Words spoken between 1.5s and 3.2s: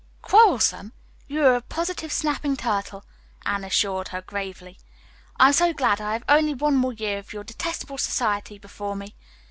a positive snapping turtle,"